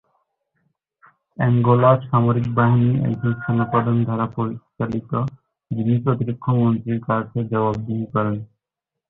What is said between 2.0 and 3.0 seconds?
সামরিক বাহিনী